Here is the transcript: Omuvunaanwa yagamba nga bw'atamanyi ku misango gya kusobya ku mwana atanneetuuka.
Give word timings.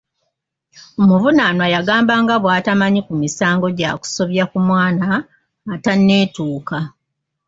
Omuvunaanwa 1.01 1.65
yagamba 1.75 2.13
nga 2.23 2.35
bw'atamanyi 2.43 3.01
ku 3.07 3.13
misango 3.21 3.67
gya 3.77 3.91
kusobya 4.01 4.43
ku 4.51 4.57
mwana 4.67 5.07
atanneetuuka. 5.73 6.77